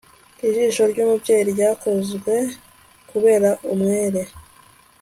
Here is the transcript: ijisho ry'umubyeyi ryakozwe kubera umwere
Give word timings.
ijisho 0.47 0.81
ry'umubyeyi 0.91 1.43
ryakozwe 1.51 2.33
kubera 3.09 3.49
umwere 3.73 4.21